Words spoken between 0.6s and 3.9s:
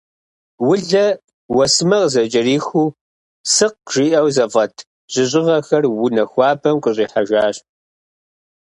Улэ, уэсымэ къызыкӏэрихыу, «сыкъ»